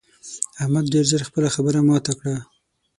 [0.61, 2.35] احمد ډېر ژر خپله خبره ماته کړه.